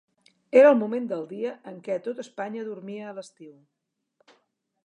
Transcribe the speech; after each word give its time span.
Era 0.61 0.69
el 0.69 0.77
moment 0.83 1.05
del 1.11 1.27
dia 1.33 1.51
en 1.73 1.77
què 1.89 1.99
tot 2.07 2.23
Espanya 2.25 2.65
dormia 2.71 3.07
a 3.13 3.17
l'estiu. 3.19 3.53